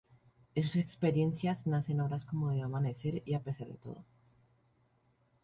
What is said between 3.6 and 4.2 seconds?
de todo.